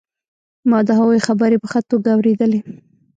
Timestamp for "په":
1.59-1.67